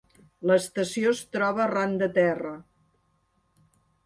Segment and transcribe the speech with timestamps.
[0.51, 2.55] L'estació es troba arran de terra.